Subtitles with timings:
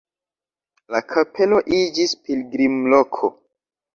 [0.95, 3.33] La kapelo iĝis pilgrimloko.